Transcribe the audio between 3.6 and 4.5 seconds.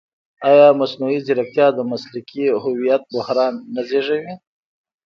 نه زېږوي؟